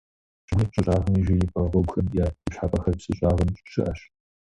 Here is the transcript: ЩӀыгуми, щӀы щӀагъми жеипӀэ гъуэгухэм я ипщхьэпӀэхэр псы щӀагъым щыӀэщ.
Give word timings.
ЩӀыгуми, 0.49 0.65
щӀы 0.71 0.81
щӀагъми 0.83 1.21
жеипӀэ 1.25 1.61
гъуэгухэм 1.71 2.07
я 2.23 2.25
ипщхьэпӀэхэр 2.31 2.95
псы 2.97 3.11
щӀагъым 3.17 3.49
щыӀэщ. 3.71 3.99